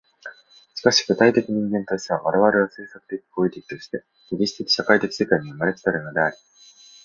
[0.73, 6.35] しかし具体的人間としては、我々は制作的・行為的として歴史的・社会的世界に生まれ来たるのであり、